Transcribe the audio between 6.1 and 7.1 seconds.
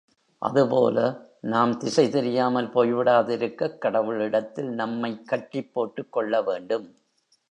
கொள்ளவேண்டும்.